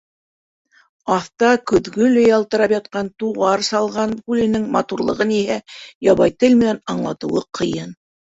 [1.15, 5.59] Аҫта көҙгөләй ялтырап ятҡан Туғарсалған күленең матурлығын иһә
[6.09, 7.95] ябай тел менән аңлатыуы ҡыйын.